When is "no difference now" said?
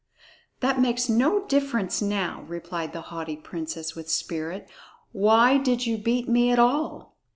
1.09-2.43